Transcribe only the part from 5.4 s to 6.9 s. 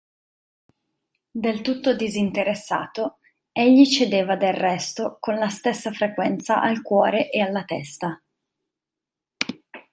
stessa frequenza al